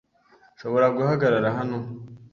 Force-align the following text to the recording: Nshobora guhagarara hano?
Nshobora 0.55 0.87
guhagarara 0.97 1.47
hano? 1.57 1.77